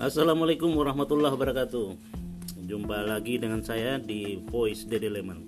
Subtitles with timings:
[0.00, 1.92] Assalamualaikum warahmatullahi wabarakatuh.
[2.64, 5.44] Jumpa lagi dengan saya di Voice Dede Lemon.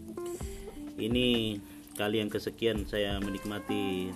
[1.00, 1.56] Ini
[1.96, 4.12] kali yang kesekian saya menikmati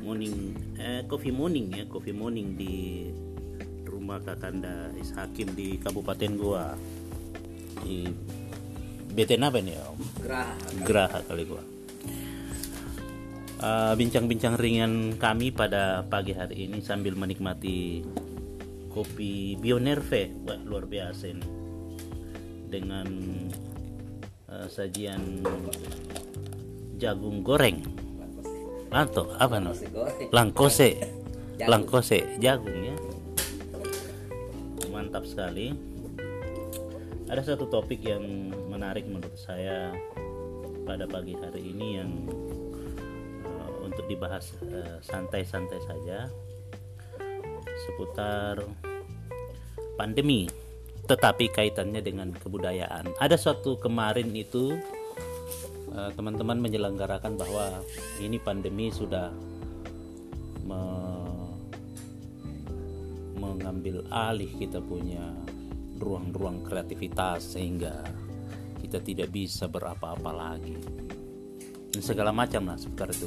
[0.00, 3.04] morning eh coffee morning ya, coffee morning di
[3.84, 6.72] rumah Kakanda Is Hakim di Kabupaten Goa.
[7.84, 8.08] Di
[9.12, 9.92] BTN apa nih ya?
[9.92, 10.00] Om?
[10.24, 10.50] Gerah.
[10.88, 11.60] Geraha kali gua.
[13.60, 18.00] Uh, bincang-bincang ringan kami pada pagi hari ini sambil menikmati
[18.90, 21.48] kopi Bionerve, wah luar biasa ini.
[22.68, 23.08] Dengan
[24.48, 25.44] uh, sajian
[26.98, 27.80] jagung goreng.
[28.88, 29.72] Lanto, apa no?
[30.32, 30.96] Langkose,
[31.70, 32.96] langkose jagung ya.
[34.90, 35.72] Mantap sekali.
[37.28, 38.24] Ada satu topik yang
[38.72, 39.92] menarik menurut saya
[40.88, 42.10] pada pagi hari ini yang
[43.44, 46.32] uh, untuk dibahas uh, santai-santai saja
[47.88, 48.60] seputar
[49.96, 50.46] pandemi
[51.08, 53.16] tetapi kaitannya dengan kebudayaan.
[53.16, 54.76] Ada suatu kemarin itu
[55.96, 57.80] uh, teman-teman menyelenggarakan bahwa
[58.20, 59.32] ini pandemi sudah
[60.68, 61.48] me-
[63.40, 65.32] mengambil alih kita punya
[65.96, 68.04] ruang-ruang kreativitas sehingga
[68.84, 70.78] kita tidak bisa berapa-apa lagi
[71.90, 73.26] dan segala macam lah seputar itu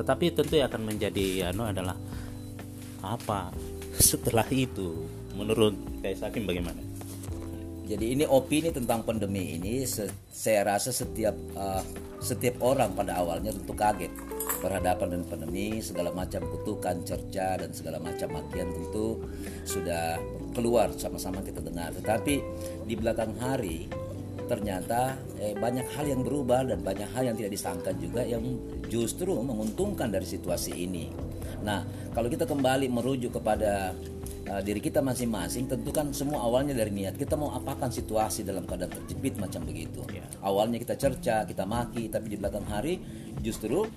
[0.00, 1.94] tetapi tentu yang akan menjadi anu adalah
[3.04, 3.52] apa?
[4.00, 5.04] Setelah itu
[5.36, 6.80] menurut Kais Hakim bagaimana?
[7.84, 9.84] Jadi ini opini tentang pandemi ini
[10.32, 11.84] saya rasa setiap uh,
[12.16, 14.08] setiap orang pada awalnya tentu kaget
[14.64, 19.20] berhadapan dengan pandemi segala macam kutukan cerca dan segala macam makian tentu
[19.68, 20.16] sudah
[20.56, 21.92] keluar sama-sama kita dengar.
[21.92, 22.34] Tetapi
[22.88, 23.92] di belakang hari
[24.44, 28.44] ternyata eh, banyak hal yang berubah dan banyak hal yang tidak disangka juga yang
[28.88, 31.08] justru menguntungkan dari situasi ini.
[31.64, 33.96] Nah kalau kita kembali merujuk kepada
[34.48, 37.16] uh, diri kita masing-masing tentu kan semua awalnya dari niat.
[37.16, 40.04] Kita mau apakan situasi dalam keadaan terjepit macam begitu.
[40.12, 40.24] Ya.
[40.44, 43.00] awalnya kita cerca kita maki tapi di belakang hari
[43.40, 43.88] justru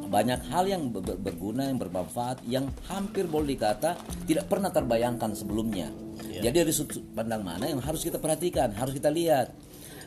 [0.00, 5.36] banyak hal yang ber- ber- berguna yang bermanfaat yang hampir boleh dikata tidak pernah terbayangkan
[5.36, 5.92] sebelumnya.
[6.40, 9.52] Jadi dari sudut pandang mana yang harus kita perhatikan harus kita lihat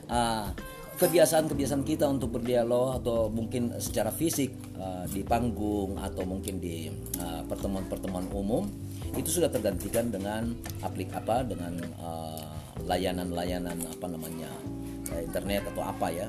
[0.08, 0.52] Ah,
[1.00, 7.42] kebiasaan-kebiasaan kita untuk berdialog atau mungkin secara fisik ah, di panggung atau mungkin di ah,
[7.48, 8.68] pertemuan-pertemuan umum
[9.14, 11.78] itu sudah tergantikan dengan aplik apa dengan
[12.82, 14.50] layanan-layanan apa namanya
[15.14, 16.28] eh, internet atau apa ya.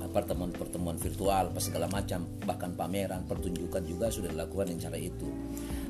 [0.00, 5.28] Ah, pertemuan-pertemuan virtual apa segala macam bahkan pameran pertunjukan juga sudah dilakukan dengan cara itu.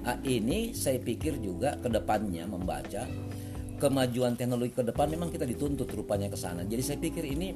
[0.02, 3.06] Ah, ini saya pikir juga ke depannya membaca
[3.82, 6.62] kemajuan teknologi ke depan memang kita dituntut rupanya ke sana.
[6.62, 7.50] Jadi saya pikir ini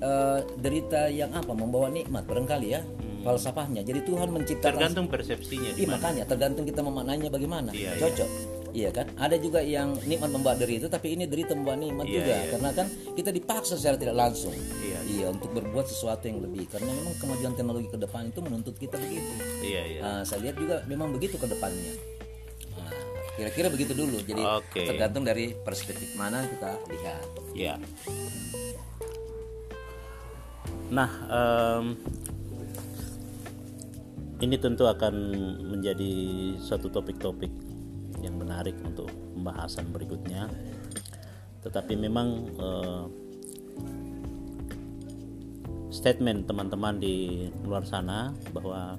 [0.00, 2.80] eh, derita yang apa membawa nikmat barangkali ya
[3.20, 3.84] falsafahnya.
[3.84, 7.74] Jadi Tuhan menciptakan tergantung persepsinya Iya makanya tergantung kita memaknainya bagaimana.
[7.76, 8.30] Iya, Cocok.
[8.76, 9.06] Iya kan?
[9.16, 12.48] Ada juga yang nikmat membawa derita tapi ini derita membawa nikmat Iya, juga iya.
[12.56, 12.86] karena kan
[13.16, 14.52] kita dipaksa secara tidak langsung.
[14.80, 15.00] Iya.
[15.06, 18.96] Iya, untuk berbuat sesuatu yang lebih karena memang kemajuan teknologi ke depan itu menuntut kita
[18.98, 19.32] begitu.
[19.64, 22.15] iya iya Nah, saya lihat juga memang begitu ke depannya.
[23.36, 24.16] Kira-kira begitu dulu.
[24.24, 24.88] Jadi Oke.
[24.88, 27.28] tergantung dari perspektif mana kita lihat.
[27.52, 27.76] Ya.
[30.88, 31.84] Nah, em,
[34.40, 35.14] ini tentu akan
[35.68, 36.12] menjadi
[36.60, 37.52] satu topik-topik
[38.24, 40.48] yang menarik untuk pembahasan berikutnya.
[41.60, 43.04] Tetapi memang eh,
[45.92, 48.96] statement teman-teman di luar sana bahwa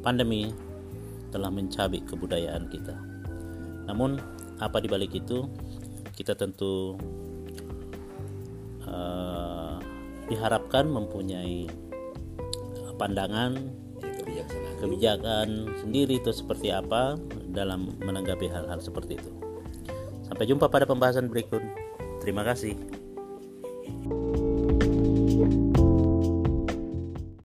[0.00, 0.50] pandemi
[1.34, 3.15] telah mencabik kebudayaan kita.
[3.86, 4.18] Namun
[4.58, 5.46] apa dibalik itu
[6.16, 6.96] kita tentu
[8.84, 9.76] eh,
[10.26, 11.70] diharapkan mempunyai
[12.96, 13.52] pandangan
[14.00, 14.76] Kebijaksanaan.
[14.80, 15.48] kebijakan
[15.84, 17.14] sendiri itu seperti apa
[17.52, 19.30] dalam menanggapi hal-hal seperti itu.
[20.26, 21.62] Sampai jumpa pada pembahasan berikut.
[22.24, 22.74] Terima kasih.